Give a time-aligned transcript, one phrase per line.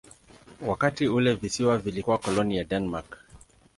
[0.61, 3.17] Wakati ule visiwa vilikuwa koloni ya Denmark.